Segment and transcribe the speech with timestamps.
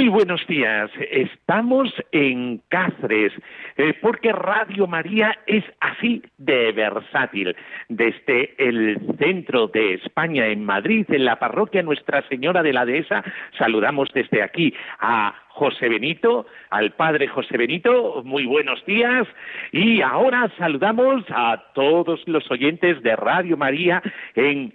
[0.00, 0.90] Muy buenos días.
[1.10, 3.34] Estamos en Cáceres,
[3.76, 7.54] eh, porque Radio María es así de versátil.
[7.90, 13.22] Desde el centro de España, en Madrid, en la parroquia Nuestra Señora de la Dehesa,
[13.58, 19.28] saludamos desde aquí a José Benito, al padre José Benito, muy buenos días.
[19.70, 24.02] Y ahora saludamos a todos los oyentes de Radio María
[24.34, 24.72] en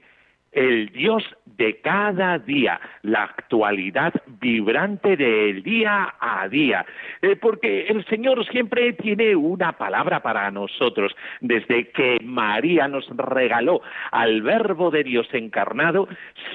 [0.56, 1.24] el Dios
[1.58, 6.86] de cada día, la actualidad vibrante del día a día,
[7.22, 11.16] eh, porque el Señor siempre tiene una palabra para nosotros.
[11.42, 16.08] Desde que María nos regaló al Verbo de Dios encarnado,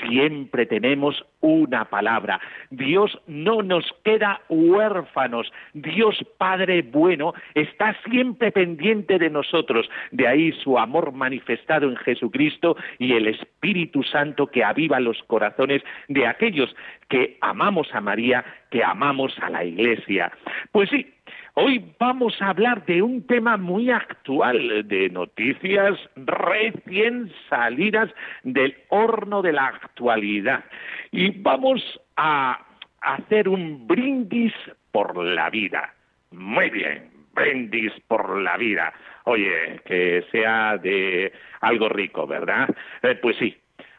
[0.03, 2.41] siempre tenemos una palabra.
[2.71, 5.53] Dios no nos queda huérfanos.
[5.75, 9.89] Dios Padre bueno está siempre pendiente de nosotros.
[10.11, 15.83] De ahí su amor manifestado en Jesucristo y el Espíritu Santo que aviva los corazones
[16.09, 16.75] de aquellos
[17.09, 20.31] que amamos a María, que amamos a la Iglesia.
[20.73, 21.13] Pues sí,
[21.55, 28.09] Hoy vamos a hablar de un tema muy actual, de noticias recién salidas
[28.45, 30.65] del horno de la actualidad.
[31.11, 31.83] Y vamos
[32.17, 32.61] a
[33.01, 34.55] hacer un brindis
[34.93, 35.93] por la vida.
[36.31, 38.93] Muy bien, brindis por la vida.
[39.25, 42.69] Oye, que sea de algo rico, ¿verdad?
[43.03, 43.57] Eh, pues sí,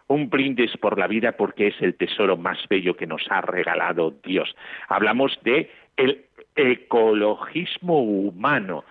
[0.08, 4.12] un brindis por la vida porque es el tesoro más bello que nos ha regalado
[4.24, 4.56] Dios.
[4.88, 6.26] Hablamos de el
[6.56, 8.84] ecologismo humano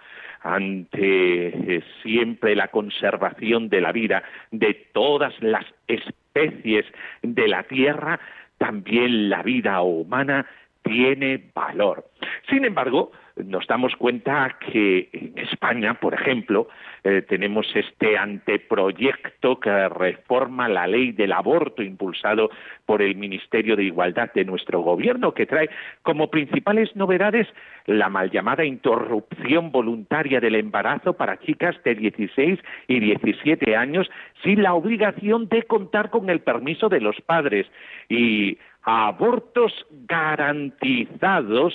[0.42, 6.86] ante eh, siempre la conservación de la vida de todas las especies
[7.22, 8.18] de la Tierra,
[8.58, 10.46] también la vida humana
[10.82, 12.04] tiene valor.
[12.48, 16.68] Sin embargo, nos damos cuenta que en España, por ejemplo,
[17.04, 22.50] eh, tenemos este anteproyecto que reforma la ley del aborto impulsado
[22.86, 25.70] por el Ministerio de Igualdad de nuestro gobierno, que trae
[26.02, 27.46] como principales novedades
[27.86, 32.58] la mal llamada interrupción voluntaria del embarazo para chicas de 16
[32.88, 34.10] y 17 años
[34.42, 37.66] sin la obligación de contar con el permiso de los padres
[38.08, 41.74] y abortos garantizados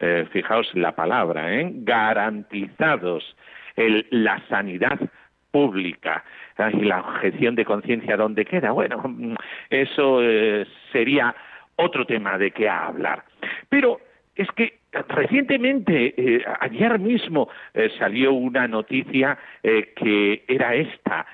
[0.00, 1.70] eh, fijaos la palabra, ¿eh?
[1.72, 3.36] garantizados
[4.10, 4.98] la sanidad
[5.50, 6.24] pública
[6.72, 8.72] y la objeción de conciencia dónde queda.
[8.72, 9.02] Bueno,
[9.70, 11.34] eso eh, sería
[11.76, 13.24] otro tema de qué hablar.
[13.68, 14.00] Pero
[14.34, 17.48] es que recientemente, eh, ayer mismo,
[17.98, 21.26] salió una noticia que era esta.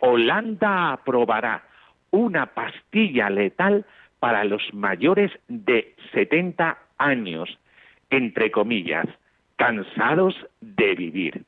[0.00, 1.62] Holanda aprobará
[2.10, 3.84] una pastilla letal
[4.20, 7.58] para los mayores de 70 años
[8.10, 9.06] entre comillas,
[9.56, 11.42] cansados de vivir.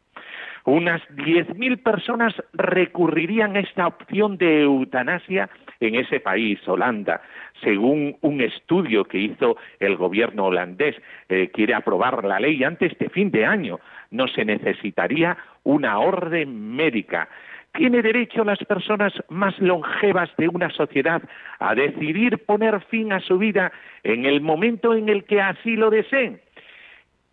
[0.64, 5.50] Unas 10.000 personas recurrirían a esta opción de eutanasia
[5.80, 7.20] en ese país, Holanda,
[7.62, 10.94] según un estudio que hizo el gobierno holandés.
[11.28, 13.80] Eh, quiere aprobar la ley antes de fin de año.
[14.12, 17.28] No se necesitaría una orden médica.
[17.74, 21.22] ¿Tiene derecho las personas más longevas de una sociedad
[21.58, 23.72] a decidir poner fin a su vida
[24.02, 26.40] en el momento en el que así lo deseen?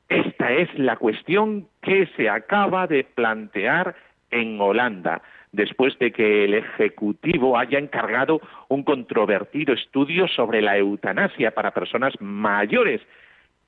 [0.07, 3.95] Esta es la cuestión que se acaba de plantear
[4.31, 8.39] en Holanda, después de que el Ejecutivo haya encargado
[8.69, 13.01] un controvertido estudio sobre la eutanasia para personas mayores,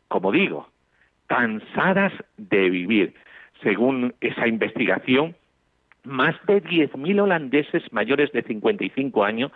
[0.07, 0.69] como digo,
[1.27, 3.13] cansadas de vivir.
[3.61, 5.35] Según esa investigación,
[6.03, 9.51] más de 10.000 holandeses mayores de 55 años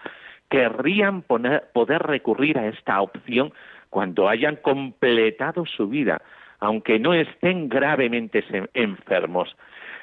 [0.49, 3.51] querrían poder recurrir a esta opción
[3.89, 6.21] cuando hayan completado su vida
[6.59, 8.43] aunque no estén gravemente
[8.73, 9.55] enfermos.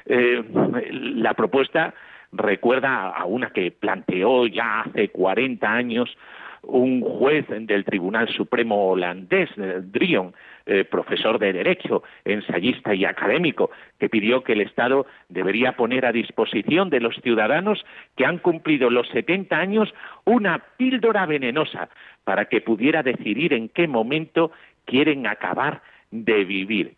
[0.05, 0.43] Eh,
[1.15, 1.93] la propuesta
[2.31, 6.09] recuerda a una que planteó ya hace 40 años
[6.63, 10.33] un juez del Tribunal Supremo holandés, eh, Drion,
[10.65, 13.69] eh, profesor de Derecho, ensayista y académico,
[13.99, 18.89] que pidió que el Estado debería poner a disposición de los ciudadanos que han cumplido
[18.89, 19.93] los 70 años
[20.25, 21.89] una píldora venenosa
[22.23, 24.51] para que pudiera decidir en qué momento
[24.85, 25.81] quieren acabar
[26.11, 26.95] de vivir.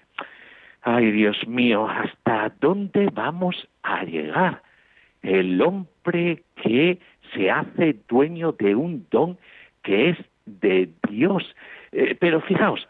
[0.84, 4.62] Ay, Dios mío, ¿hasta dónde vamos a llegar?
[5.24, 7.00] El hombre que
[7.34, 9.40] se hace dueño de un don
[9.86, 11.56] que es de Dios.
[11.94, 12.86] Eh, pero fijaos,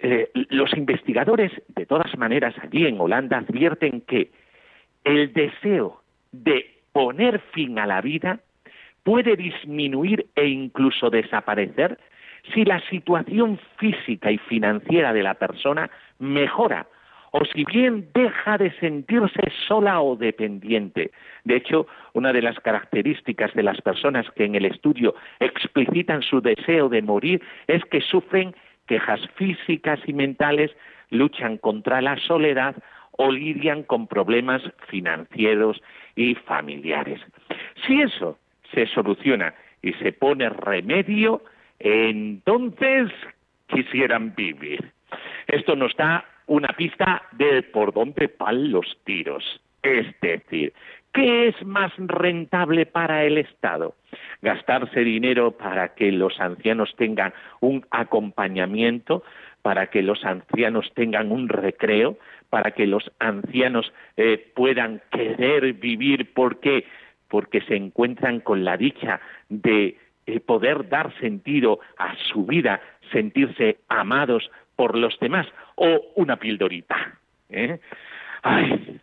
[0.00, 4.32] eh, los investigadores, de todas maneras, allí en Holanda advierten que
[5.04, 6.02] el deseo
[6.32, 8.40] de poner fin a la vida
[9.04, 11.98] puede disminuir e incluso desaparecer
[12.52, 16.86] si la situación física y financiera de la persona mejora
[17.32, 21.10] o si bien deja de sentirse sola o dependiente.
[21.44, 26.40] De hecho, una de las características de las personas que en el estudio explicitan su
[26.40, 28.54] deseo de morir es que sufren
[28.86, 30.70] quejas físicas y mentales,
[31.10, 32.76] luchan contra la soledad
[33.12, 35.82] o lidian con problemas financieros
[36.16, 37.20] y familiares.
[37.86, 38.38] Si eso
[38.74, 41.42] se soluciona y se pone remedio,
[41.78, 43.10] entonces
[43.68, 44.92] quisieran vivir.
[45.46, 49.60] Esto nos da una pista de por dónde van los tiros.
[49.82, 50.72] Es decir,
[51.12, 53.96] ¿qué es más rentable para el Estado?
[54.42, 59.24] Gastarse dinero para que los ancianos tengan un acompañamiento,
[59.62, 62.16] para que los ancianos tengan un recreo,
[62.50, 66.32] para que los ancianos eh, puedan querer vivir.
[66.32, 66.84] ¿Por qué?
[67.28, 69.96] Porque se encuentran con la dicha de
[70.26, 72.80] eh, poder dar sentido a su vida,
[73.10, 74.50] sentirse amados
[74.82, 75.46] por los demás
[75.76, 76.96] o una pildorita.
[77.50, 77.78] ¿eh?
[78.42, 78.98] Ay,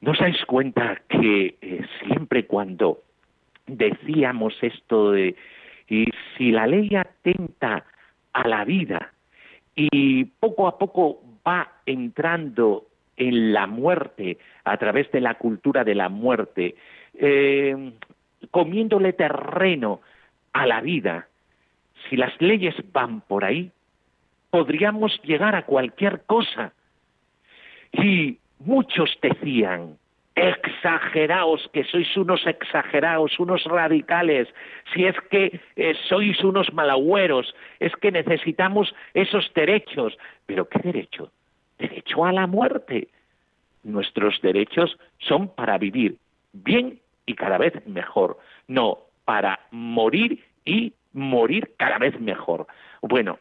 [0.00, 3.04] ¿no os dais cuenta que eh, siempre cuando
[3.64, 5.36] decíamos esto de
[5.88, 7.84] y si la ley atenta
[8.32, 9.12] a la vida
[9.76, 15.94] y poco a poco va entrando en la muerte a través de la cultura de
[15.94, 16.74] la muerte,
[17.14, 17.92] eh,
[18.50, 20.00] comiéndole terreno
[20.52, 21.28] a la vida,
[22.10, 23.70] si las leyes van por ahí,
[24.50, 26.72] podríamos llegar a cualquier cosa.
[27.92, 29.98] Y muchos decían,
[30.36, 34.48] exageraos, que sois unos exagerados, unos radicales,
[34.92, 40.16] si es que eh, sois unos malagüeros, es que necesitamos esos derechos.
[40.44, 41.32] Pero ¿qué derecho?
[41.78, 43.08] Derecho a la muerte.
[43.82, 46.16] Nuestros derechos son para vivir
[46.52, 48.38] bien y cada vez mejor,
[48.68, 52.66] no para morir y morir cada vez mejor.
[53.00, 53.38] Bueno,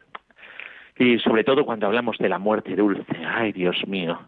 [0.98, 3.18] y sobre todo cuando hablamos de la muerte dulce.
[3.28, 4.20] Ay, Dios mío.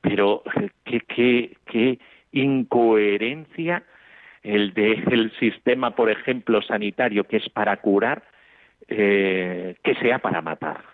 [0.00, 0.42] Pero
[0.84, 1.98] qué, qué, qué
[2.32, 3.82] incoherencia
[4.42, 8.22] el del sistema, por ejemplo, sanitario, que es para curar,
[8.86, 10.84] eh, que sea para matar.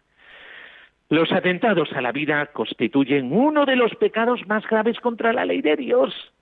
[1.10, 5.60] Los atentados a la vida constituyen uno de los pecados más graves contra la ley
[5.60, 6.32] de Dios.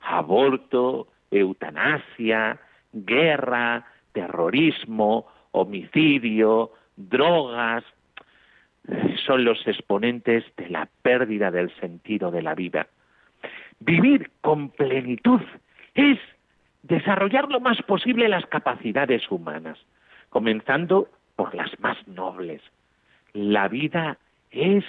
[0.00, 2.60] Aborto, eutanasia,
[2.92, 7.82] guerra, terrorismo, homicidio, drogas,
[9.26, 12.86] son los exponentes de la pérdida del sentido de la vida.
[13.80, 15.40] Vivir con plenitud
[15.94, 16.18] es
[16.82, 19.78] desarrollar lo más posible las capacidades humanas,
[20.30, 22.62] comenzando por las más nobles.
[23.32, 24.18] La vida
[24.50, 24.84] es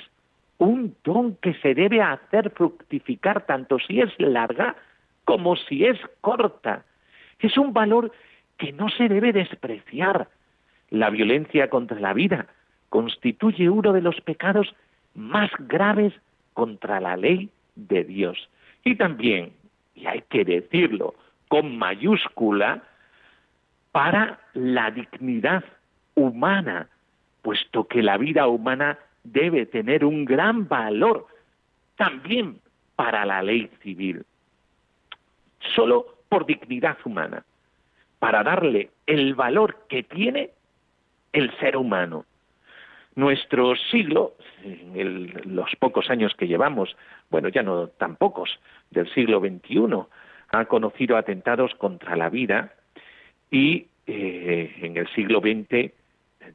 [0.57, 4.75] un don que se debe hacer fructificar tanto si es larga
[5.25, 6.85] como si es corta.
[7.39, 8.11] Es un valor
[8.57, 10.29] que no se debe despreciar.
[10.89, 12.47] La violencia contra la vida
[12.89, 14.73] constituye uno de los pecados
[15.13, 16.13] más graves
[16.53, 18.49] contra la ley de Dios.
[18.83, 19.53] Y también,
[19.95, 21.15] y hay que decirlo
[21.47, 22.83] con mayúscula,
[23.91, 25.63] para la dignidad
[26.15, 26.87] humana,
[27.41, 31.27] puesto que la vida humana debe tener un gran valor
[31.95, 32.59] también
[32.95, 34.25] para la ley civil,
[35.75, 37.43] solo por dignidad humana,
[38.19, 40.51] para darle el valor que tiene
[41.33, 42.25] el ser humano.
[43.17, 46.95] Nuestro siglo, en los pocos años que llevamos,
[47.31, 48.59] bueno, ya no tan pocos,
[48.91, 50.05] del siglo XXI,
[50.49, 52.75] ha conocido atentados contra la vida
[53.49, 55.91] y eh, en el siglo XX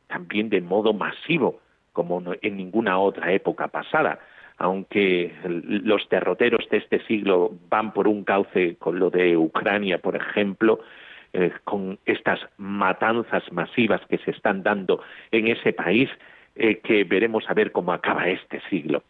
[0.07, 1.59] también de modo masivo,
[1.93, 4.21] como en ninguna otra época pasada,
[4.57, 10.15] aunque los derroteros de este siglo van por un cauce con lo de Ucrania, por
[10.15, 10.79] ejemplo,
[11.33, 15.03] eh, con estas matanzas masivas que se están dando
[15.33, 16.09] en ese país,
[16.55, 19.03] eh, que veremos a ver cómo acaba este siglo.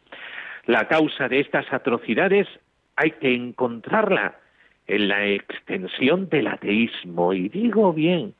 [0.67, 2.47] La causa de estas atrocidades
[2.97, 4.37] hay que encontrarla
[4.87, 7.33] en la extensión del ateísmo.
[7.33, 8.35] Y digo bien,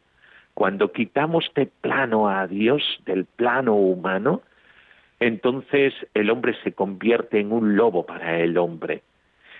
[0.55, 4.43] cuando quitamos de plano a Dios del plano humano,
[5.21, 9.03] entonces el hombre se convierte en un lobo para el hombre.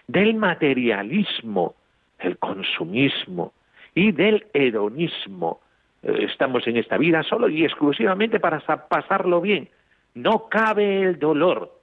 [0.07, 1.75] Del materialismo,
[2.19, 3.53] el consumismo
[3.95, 5.61] y del hedonismo,
[6.03, 9.69] estamos en esta vida solo y exclusivamente para pasarlo bien.
[10.15, 11.81] No cabe el dolor.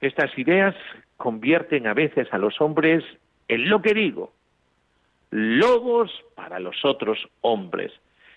[0.00, 0.74] Estas ideas
[1.16, 3.04] convierten a veces a los hombres
[3.48, 4.32] en lo que digo,
[5.30, 7.92] lobos para los otros hombres.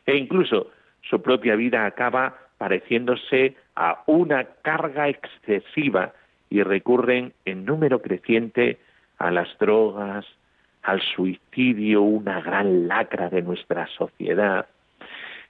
[0.05, 6.13] E incluso su propia vida acaba pareciéndose a una carga excesiva
[6.49, 8.79] y recurren en número creciente
[9.17, 10.25] a las drogas,
[10.83, 14.67] al suicidio, una gran lacra de nuestra sociedad.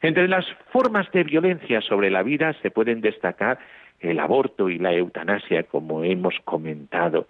[0.03, 3.57] Entre las formas de violencia sobre la vida se pueden destacar
[4.01, 7.29] el aborto y la eutanasia, como hemos comentado,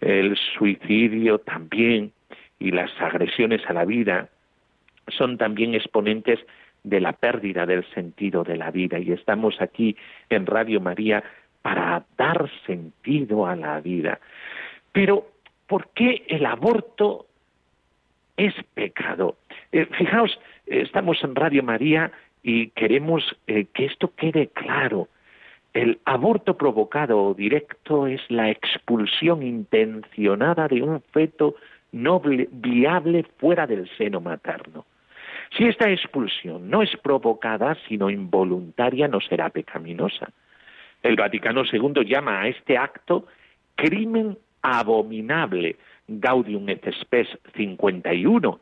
[0.00, 2.10] el suicidio también
[2.58, 4.30] y las agresiones a la vida
[5.08, 6.40] son también exponentes
[6.84, 9.94] de la pérdida del sentido de la vida y estamos aquí
[10.30, 11.22] en Radio María
[11.60, 14.20] para dar sentido a la vida.
[14.92, 15.26] Pero,
[15.66, 17.26] ¿por qué el aborto
[18.38, 19.36] es pecado?
[19.70, 20.38] Eh, fijaos,
[20.70, 22.12] estamos en Radio María
[22.42, 25.08] y queremos eh, que esto quede claro.
[25.72, 31.56] El aborto provocado o directo es la expulsión intencionada de un feto
[31.92, 34.86] noble, viable fuera del seno materno.
[35.56, 40.30] Si esta expulsión no es provocada, sino involuntaria, no será pecaminosa.
[41.02, 43.26] El Vaticano II llama a este acto
[43.74, 48.60] crimen abominable, Gaudium et Spes 51.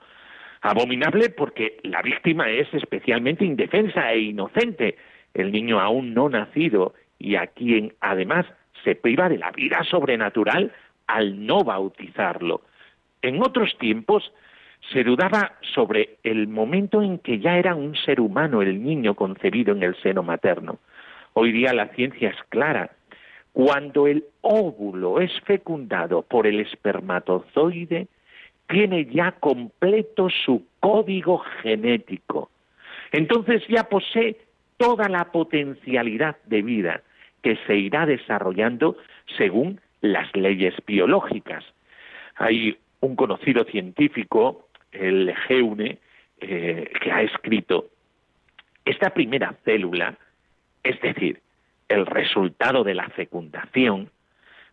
[0.60, 4.96] Abominable porque la víctima es especialmente indefensa e inocente,
[5.34, 8.46] el niño aún no nacido y a quien además
[8.84, 10.72] se priva de la vida sobrenatural
[11.06, 12.62] al no bautizarlo.
[13.22, 14.32] En otros tiempos
[14.92, 19.74] se dudaba sobre el momento en que ya era un ser humano el niño concebido
[19.74, 20.78] en el seno materno.
[21.34, 22.90] Hoy día la ciencia es clara.
[23.52, 28.06] Cuando el óvulo es fecundado por el espermatozoide,
[28.68, 32.50] tiene ya completo su código genético.
[33.12, 34.36] Entonces ya posee
[34.76, 37.02] toda la potencialidad de vida
[37.42, 38.96] que se irá desarrollando
[39.36, 41.64] según las leyes biológicas.
[42.36, 45.98] Hay un conocido científico, el Geune,
[46.40, 47.86] eh, que ha escrito,
[48.84, 50.16] esta primera célula,
[50.82, 51.40] es decir,
[51.88, 54.10] el resultado de la fecundación,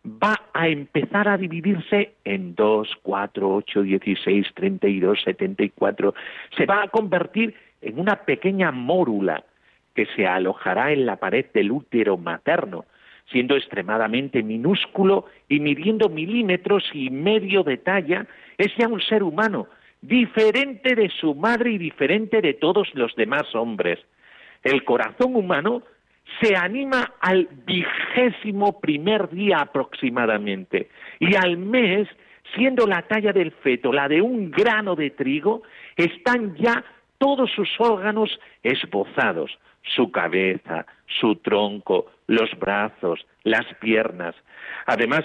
[0.06, 6.14] va a empezar a dividirse en 2, 4, 8, 16, 32, 74.
[6.56, 9.44] Se va a convertir en una pequeña mórula
[9.94, 12.84] que se alojará en la pared del útero materno,
[13.30, 18.26] siendo extremadamente minúsculo y midiendo milímetros y medio de talla,
[18.58, 19.66] es ya un ser humano,
[20.00, 23.98] diferente de su madre y diferente de todos los demás hombres.
[24.62, 25.82] El corazón humano
[26.40, 32.08] se anima al vigésimo primer día aproximadamente y al mes,
[32.54, 35.62] siendo la talla del feto la de un grano de trigo,
[35.96, 36.84] están ya
[37.18, 44.34] todos sus órganos esbozados, su cabeza, su tronco, los brazos, las piernas.
[44.86, 45.24] Además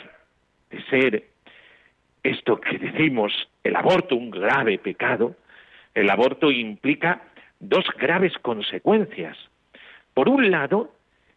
[0.69, 1.23] de ser
[2.23, 5.35] esto que decimos, el aborto un grave pecado,
[5.93, 7.23] el aborto implica
[7.59, 9.37] dos graves consecuencias.
[10.13, 10.91] Por un lado,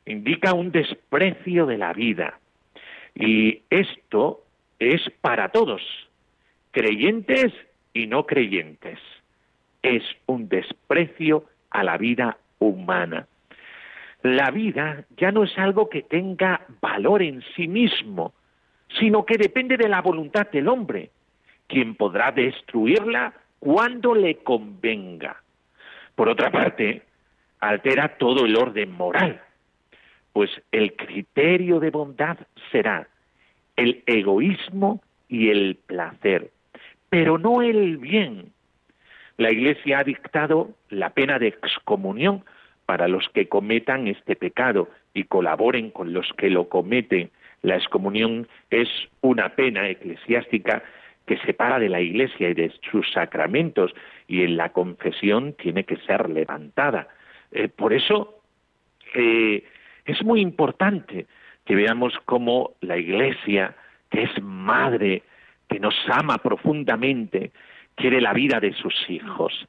[0.07, 2.39] indica un desprecio de la vida.
[3.15, 4.43] Y esto
[4.79, 5.83] es para todos,
[6.73, 7.53] creyentes
[7.93, 8.99] y no creyentes.
[9.83, 13.27] Es un desprecio a la vida humana.
[14.23, 18.33] La vida ya no es algo que tenga valor en sí mismo,
[18.99, 21.11] sino que depende de la voluntad del hombre,
[21.67, 25.43] quien podrá destruirla cuando le convenga.
[26.15, 27.03] Por otra parte,
[27.69, 29.41] altera todo el orden moral,
[30.33, 32.39] pues el criterio de bondad
[32.71, 33.09] será
[33.77, 36.51] el egoísmo y el placer,
[37.09, 38.53] pero no el bien,
[39.37, 42.45] la Iglesia ha dictado la pena de excomunión
[42.87, 47.31] para los que cometan este pecado y colaboren con los que lo cometen.
[47.63, 48.89] La excomunión es
[49.23, 50.85] una pena eclesiástica
[51.27, 53.93] que separa de la Iglesia y de sus sacramentos
[54.29, 57.09] y en la confesión tiene que ser levantada.
[57.55, 58.41] Eh, por eso
[59.15, 59.65] eh,
[60.05, 61.27] es muy importante
[61.65, 63.77] que veamos cómo la Iglesia,
[64.11, 65.23] que es madre,
[65.69, 67.53] que nos ama profundamente,
[67.95, 69.67] quiere la vida de sus hijos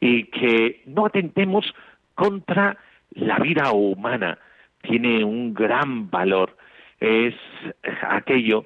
[0.00, 1.66] y que no atentemos
[2.14, 2.78] contra
[3.10, 4.38] la vida humana.
[4.80, 6.56] Tiene un gran valor.
[7.00, 7.34] Es
[8.02, 8.64] aquello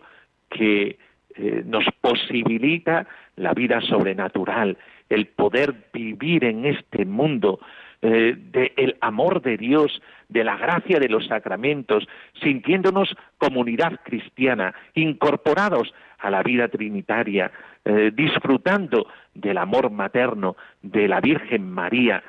[0.50, 0.98] que
[1.36, 3.06] eh, nos posibilita
[3.36, 4.76] la vida sobrenatural,
[5.08, 7.60] el poder vivir en este mundo
[8.00, 12.06] eh, del amor de Dios, de la gracia de los sacramentos,
[12.40, 17.50] sintiéndonos comunidad cristiana, incorporados a la vida trinitaria,
[17.84, 22.22] eh, disfrutando del amor materno de la Virgen María,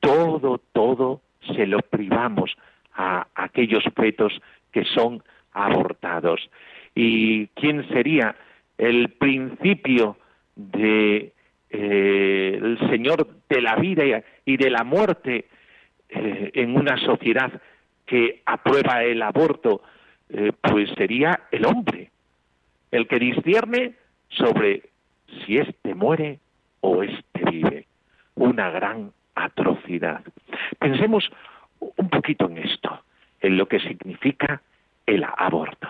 [0.00, 1.22] todo, todo
[1.56, 2.56] se lo privamos
[2.94, 5.22] a aquellos fetos que son
[5.52, 6.50] abortados.
[6.94, 8.36] ¿Y quién sería
[8.78, 10.16] el principio
[10.56, 11.32] de
[11.70, 14.04] eh, el Señor de la vida
[14.44, 15.46] y de la muerte
[16.08, 17.52] eh, en una sociedad
[18.06, 19.82] que aprueba el aborto?
[20.62, 22.10] pues sería el hombre,
[22.90, 23.94] el que discierne
[24.30, 24.82] sobre
[25.44, 26.40] si éste muere
[26.80, 27.86] o éste vive.
[28.34, 30.22] Una gran atrocidad.
[30.78, 31.30] Pensemos
[31.78, 33.02] un poquito en esto,
[33.40, 34.60] en lo que significa
[35.06, 35.88] el aborto.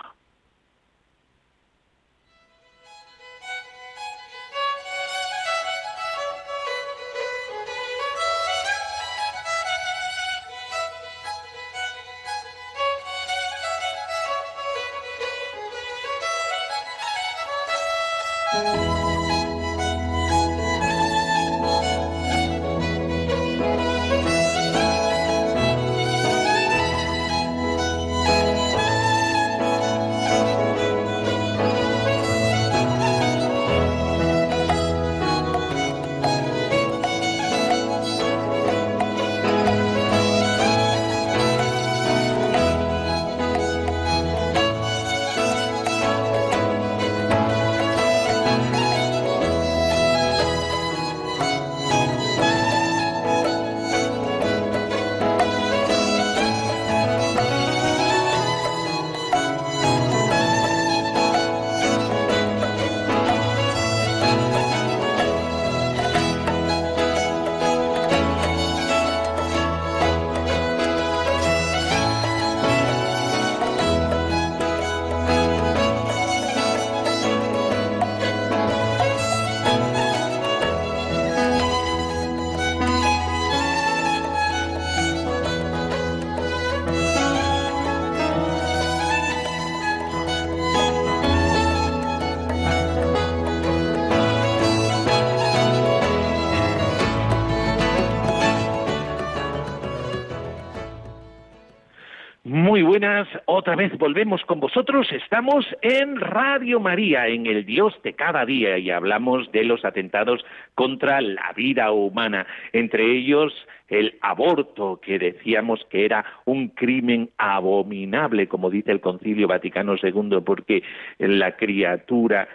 [103.45, 105.11] Otra vez volvemos con vosotros.
[105.11, 110.45] Estamos en Radio María, en el Dios de cada día, y hablamos de los atentados
[110.75, 113.53] contra la vida humana, entre ellos
[113.87, 120.39] el aborto, que decíamos que era un crimen abominable, como dice el Concilio Vaticano II,
[120.43, 120.81] porque
[121.19, 122.47] la criatura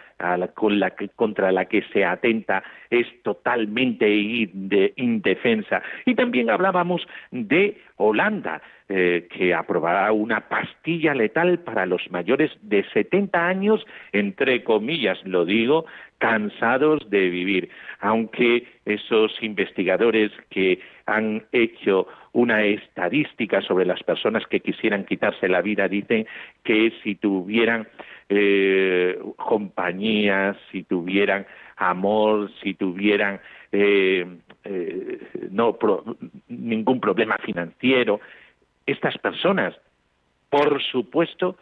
[0.54, 4.08] con la contra la que se atenta es totalmente
[4.96, 5.82] indefensa.
[6.04, 8.60] Y también hablábamos de Holanda,
[8.92, 15.44] eh, que aprobará una pastilla letal para los mayores de 70 años, entre comillas lo
[15.44, 15.87] digo,
[16.18, 24.59] cansados de vivir, aunque esos investigadores que han hecho una estadística sobre las personas que
[24.59, 26.26] quisieran quitarse la vida dicen
[26.64, 27.87] que si tuvieran
[28.29, 33.40] eh, compañías, si tuvieran amor, si tuvieran
[33.72, 34.26] eh,
[34.64, 35.18] eh,
[35.50, 35.79] no
[36.48, 38.20] ningún problema financiero,
[38.90, 39.74] estas personas,
[40.48, 41.57] por supuesto,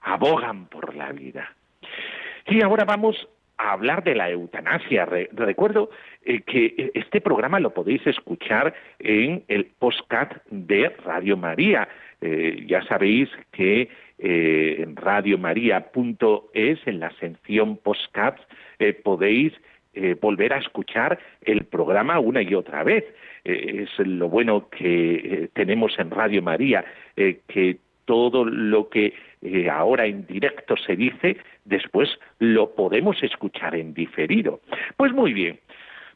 [0.00, 1.52] abogan por la vida.
[2.46, 3.28] Y ahora vamos
[3.58, 5.06] a hablar de la eutanasia.
[5.32, 5.90] recuerdo
[6.24, 11.88] eh, que este programa lo podéis escuchar en el postcat de Radio María.
[12.20, 18.38] Eh, ya sabéis que eh, en radiomaria.es, en la sección postcat,
[19.02, 19.52] podéis
[20.20, 23.02] volver a escuchar el programa una y otra vez.
[23.46, 30.26] Es lo bueno que tenemos en Radio María, que todo lo que eh, ahora en
[30.26, 34.60] directo se dice, después lo podemos escuchar en diferido.
[34.96, 35.60] Pues muy bien,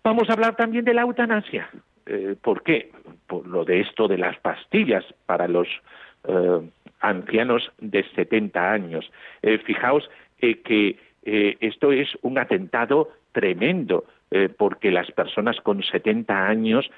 [0.02, 1.68] vamos a hablar también de la eutanasia.
[2.06, 2.90] Eh, ¿Por qué?
[3.26, 5.68] Por lo de esto de las pastillas para los
[6.26, 6.60] eh,
[7.00, 9.10] ancianos de 70 años.
[9.64, 14.04] fijaos que esto es un atentado tremendo,
[14.56, 16.90] porque las personas con 70 años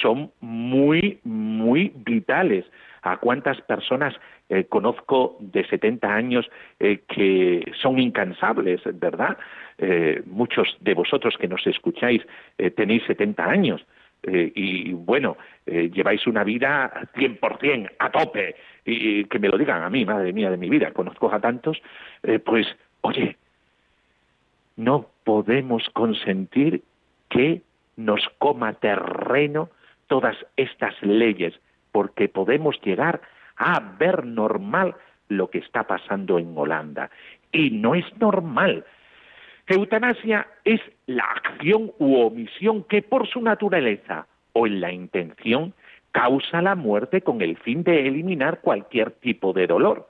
[0.00, 2.64] son muy, muy vitales.
[3.02, 4.14] ¿A cuántas personas
[4.48, 9.36] eh, conozco de 70 años eh, que son incansables, ¿verdad?
[9.78, 12.22] Eh, muchos de vosotros que nos escucháis
[12.76, 13.84] tenéis 70 años
[14.28, 20.04] y bueno, lleváis una vida 100% a tope y que me lo digan a mí,
[20.04, 21.80] madre mía de mi vida, conozco a tantos,
[22.44, 22.66] pues
[23.02, 23.36] oye,
[24.76, 26.82] no podemos consentir
[27.28, 27.62] que
[27.96, 29.70] nos coma terreno
[30.06, 31.58] todas estas leyes,
[31.92, 33.20] porque podemos llegar
[33.56, 34.94] a ver normal
[35.28, 37.10] lo que está pasando en Holanda.
[37.52, 38.84] Y no es normal.
[39.66, 45.74] Eutanasia es la acción u omisión que por su naturaleza o en la intención
[46.12, 50.08] causa la muerte con el fin de eliminar cualquier tipo de dolor.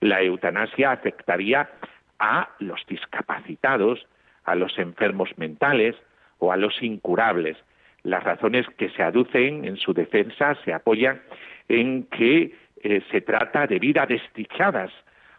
[0.00, 1.70] La eutanasia afectaría
[2.18, 4.06] a los discapacitados,
[4.44, 5.96] a los enfermos mentales
[6.38, 7.56] o a los incurables.
[8.02, 11.20] Las razones que se aducen en su defensa se apoyan
[11.68, 14.92] en que eh, se trata de vidas desdichadas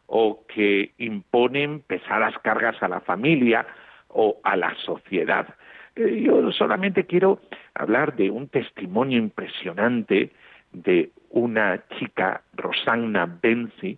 [0.07, 3.65] o que imponen pesadas cargas a la familia
[4.09, 5.47] o a la sociedad.
[5.95, 7.39] Eh, yo solamente quiero
[7.75, 10.31] hablar de un testimonio impresionante
[10.71, 13.97] de una chica, Rosanna Benzi,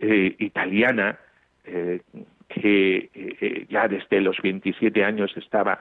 [0.00, 1.18] eh, italiana,
[1.72, 2.00] eh,
[2.48, 5.78] que ya desde los 27 años estaba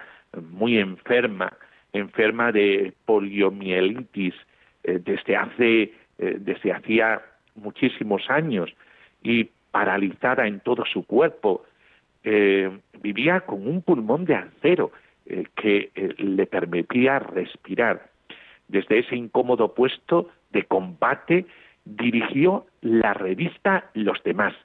[0.51, 1.51] muy enferma,
[1.93, 4.35] enferma de poliomielitis
[4.83, 7.21] desde hace desde hacía
[7.55, 8.71] muchísimos años
[9.23, 11.65] y paralizada en todo su cuerpo,
[13.01, 14.91] vivía con un pulmón de acero
[15.31, 18.09] eh, que eh, le permitía respirar.
[18.67, 21.45] Desde ese incómodo puesto de combate
[21.85, 24.55] dirigió la revista Los Demás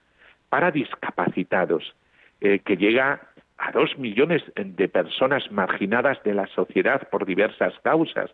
[0.55, 1.97] para discapacitados,
[2.40, 3.21] eh, que llega
[3.59, 8.31] a dos millones de personas marginadas de la sociedad por diversas causas.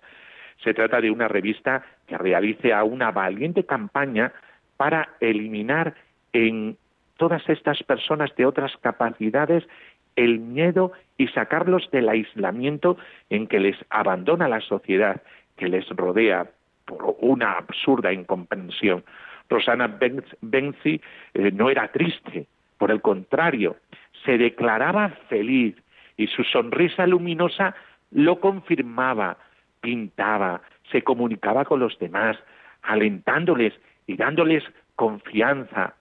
[0.62, 4.34] Se trata de una revista que realiza una valiente campaña
[4.76, 5.94] para eliminar
[6.34, 6.76] en
[7.16, 9.66] todas estas personas de otras capacidades
[10.14, 12.98] el miedo y sacarlos del aislamiento
[13.30, 15.22] en que les abandona la sociedad
[15.56, 16.50] que les rodea
[16.84, 19.04] por una absurda incomprensión.
[19.50, 19.98] Rosana
[20.40, 21.00] Benzi
[21.34, 22.46] eh, no era triste,
[22.78, 23.76] por el contrario,
[24.24, 25.76] se declaraba feliz
[26.16, 27.74] y su sonrisa luminosa
[28.10, 29.36] lo confirmaba,
[29.80, 32.38] pintaba, se comunicaba con los demás,
[32.82, 33.74] alentándoles
[34.06, 34.64] y dándoles
[34.96, 35.94] confianza.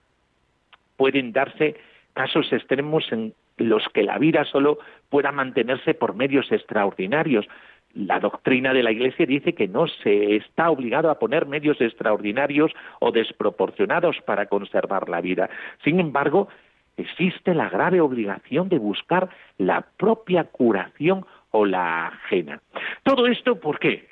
[0.96, 1.76] Pueden darse
[2.14, 7.46] casos extremos en los que la vida solo pueda mantenerse por medios extraordinarios.
[7.94, 12.72] La doctrina de la Iglesia dice que no se está obligado a poner medios extraordinarios
[13.00, 15.50] o desproporcionados para conservar la vida.
[15.82, 16.48] Sin embargo,
[16.96, 22.60] existe la grave obligación de buscar la propia curación o la ajena.
[23.02, 24.06] Todo esto, ¿por qué?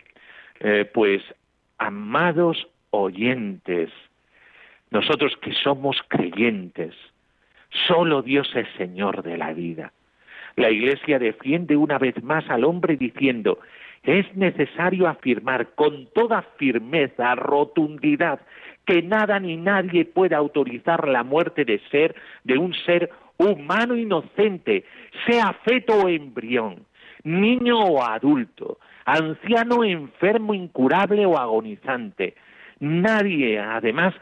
[0.61, 1.23] Eh, pues,
[1.79, 3.91] amados oyentes,
[4.91, 6.95] nosotros que somos creyentes,
[7.87, 9.93] Solo Dios es Señor de la vida.
[10.59, 13.61] La Iglesia defiende una vez más al hombre diciendo,
[14.03, 18.41] es necesario afirmar con toda firmeza, rotundidad,
[18.85, 24.83] que nada ni nadie puede autorizar la muerte de ser de un ser humano inocente,
[25.29, 26.85] sea feto o embrión,
[27.23, 32.35] niño o adulto, anciano, enfermo, incurable o agonizante.
[32.81, 34.13] Nadie, además,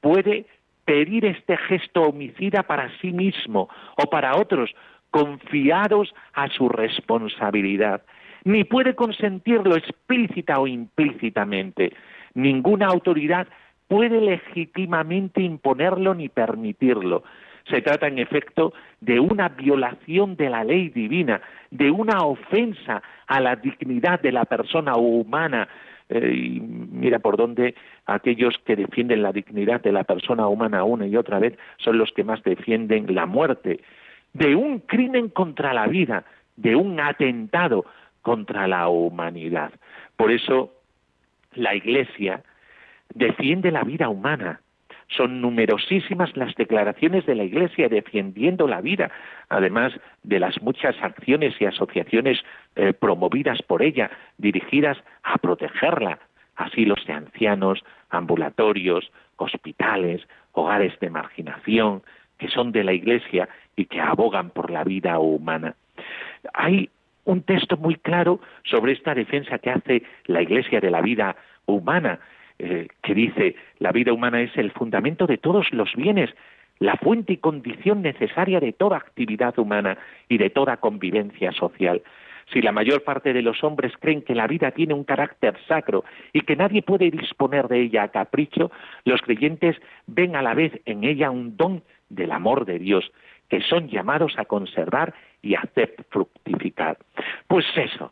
[0.00, 0.46] puede
[0.86, 3.68] pedir este gesto homicida para sí mismo
[4.02, 4.74] o para otros,
[5.12, 8.02] confiados a su responsabilidad,
[8.42, 11.92] ni puede consentirlo explícita o implícitamente.
[12.34, 13.46] Ninguna autoridad
[13.86, 17.22] puede legítimamente imponerlo ni permitirlo.
[17.68, 23.40] Se trata, en efecto, de una violación de la ley divina, de una ofensa a
[23.40, 25.68] la dignidad de la persona humana,
[26.08, 27.74] eh, y mira por dónde
[28.06, 32.10] aquellos que defienden la dignidad de la persona humana una y otra vez son los
[32.12, 33.80] que más defienden la muerte,
[34.32, 36.24] de un crimen contra la vida,
[36.56, 37.84] de un atentado
[38.22, 39.72] contra la humanidad.
[40.16, 40.72] Por eso
[41.54, 42.42] la Iglesia
[43.14, 44.60] defiende la vida humana,
[45.08, 49.10] son numerosísimas las declaraciones de la Iglesia defendiendo la vida,
[49.48, 49.92] además
[50.22, 52.38] de las muchas acciones y asociaciones
[52.76, 56.18] eh, promovidas por ella, dirigidas a protegerla,
[56.56, 62.02] asilos de ancianos, ambulatorios, hospitales, hogares de marginación,
[62.38, 65.74] que son de la Iglesia y que abogan por la vida humana.
[66.54, 66.90] Hay
[67.24, 72.18] un texto muy claro sobre esta defensa que hace la Iglesia de la vida humana
[72.64, 76.30] eh, que dice la vida humana es el fundamento de todos los bienes,
[76.78, 82.02] la fuente y condición necesaria de toda actividad humana y de toda convivencia social.
[82.52, 86.04] Si la mayor parte de los hombres creen que la vida tiene un carácter sacro
[86.32, 88.70] y que nadie puede disponer de ella a capricho,
[89.04, 93.10] los creyentes ven a la vez en ella un don del amor de Dios,
[93.52, 95.12] que son llamados a conservar
[95.42, 96.96] y hacer fructificar.
[97.46, 98.10] Pues eso,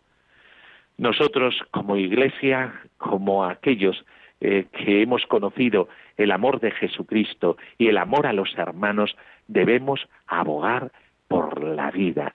[0.98, 4.04] nosotros como iglesia, como aquellos
[4.42, 9.16] eh, que hemos conocido el amor de Jesucristo y el amor a los hermanos,
[9.48, 10.92] debemos abogar
[11.26, 12.34] por la vida.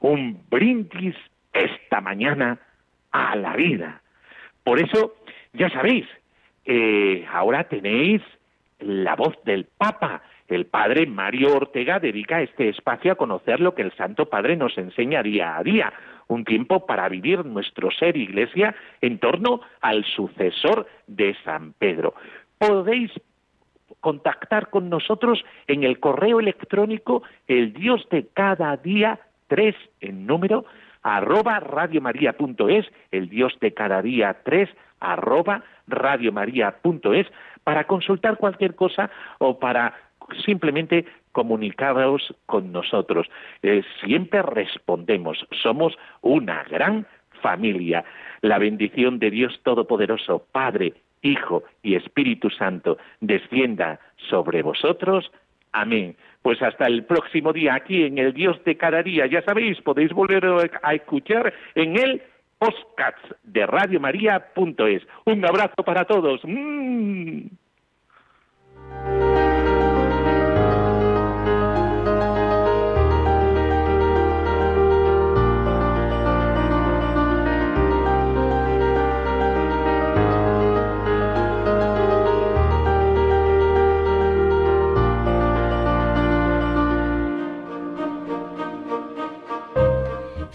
[0.00, 1.14] Un brindis
[1.52, 2.58] esta mañana
[3.12, 4.00] a la vida.
[4.64, 5.14] Por eso,
[5.52, 6.06] ya sabéis,
[6.64, 8.22] eh, ahora tenéis
[8.78, 10.22] la voz del Papa.
[10.48, 14.78] El padre Mario Ortega dedica este espacio a conocer lo que el Santo Padre nos
[14.78, 15.92] enseña día a día
[16.28, 22.14] un tiempo para vivir nuestro ser iglesia en torno al sucesor de San Pedro.
[22.58, 23.12] Podéis
[24.00, 30.64] contactar con nosotros en el correo electrónico el Dios de cada día tres en número
[31.02, 37.26] arroba radiomaria.es, el Dios de cada día tres arroba radiomaria.es
[37.62, 39.94] para consultar cualquier cosa o para
[40.44, 43.26] simplemente comunicaros con nosotros.
[43.62, 47.06] Eh, siempre respondemos, somos una gran
[47.42, 48.04] familia.
[48.42, 55.30] La bendición de Dios Todopoderoso, Padre, Hijo y Espíritu Santo, descienda sobre vosotros.
[55.72, 56.16] Amén.
[56.42, 59.26] Pues hasta el próximo día aquí en el Dios de cada día.
[59.26, 62.22] Ya sabéis, podéis volver a escuchar en el
[62.58, 65.02] podcast de radiomaria.es.
[65.24, 66.40] Un abrazo para todos.
[66.44, 67.48] ¡Mm!